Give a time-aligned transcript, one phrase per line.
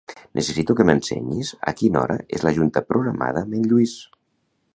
[0.37, 3.99] Necessito que m'ensenyis a quina hora és la junta programada amb en Lluís.